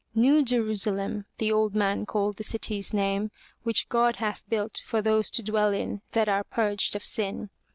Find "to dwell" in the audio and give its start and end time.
5.29-5.71